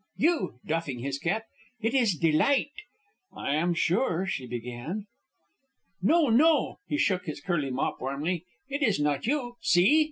[0.17, 1.45] You!" doffing his cap.
[1.79, 2.71] "It is a delight!"
[3.37, 5.05] "I am sure" she began.
[6.01, 6.27] "No!
[6.29, 8.45] No!" He shook his curly mop warmly.
[8.67, 9.57] "It is not you.
[9.61, 9.99] See!"